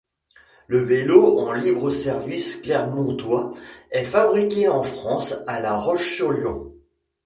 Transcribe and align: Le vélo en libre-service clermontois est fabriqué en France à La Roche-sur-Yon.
Le 0.65 0.79
vélo 0.83 1.41
en 1.41 1.51
libre-service 1.53 2.55
clermontois 2.59 3.51
est 3.91 4.03
fabriqué 4.03 4.67
en 4.67 4.81
France 4.81 5.35
à 5.45 5.59
La 5.59 5.77
Roche-sur-Yon. 5.77 6.73